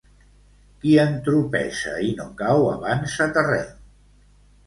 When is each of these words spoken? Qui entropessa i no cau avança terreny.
Qui 0.83 0.93
entropessa 1.01 1.93
i 2.07 2.09
no 2.21 2.25
cau 2.41 2.65
avança 2.71 3.27
terreny. 3.37 3.71